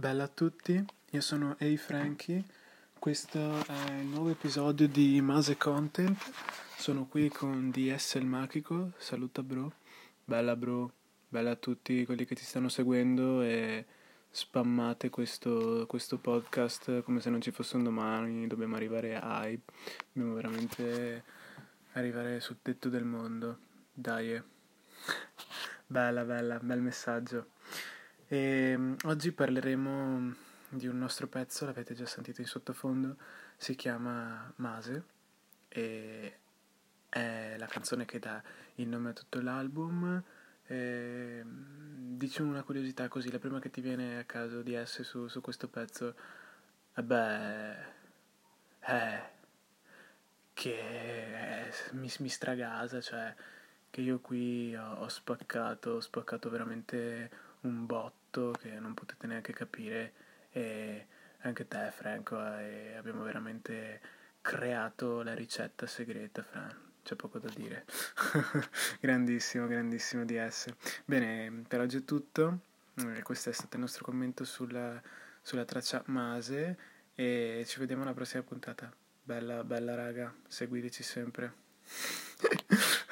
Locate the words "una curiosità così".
42.40-43.32